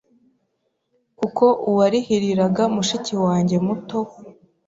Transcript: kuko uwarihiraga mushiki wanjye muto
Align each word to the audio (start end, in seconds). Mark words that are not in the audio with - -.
kuko 1.19 1.45
uwarihiraga 1.69 2.63
mushiki 2.75 3.13
wanjye 3.23 3.55
muto 3.65 3.99